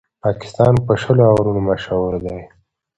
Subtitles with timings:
[0.23, 2.39] پاکستان په شلو اورونو مشهور دئ.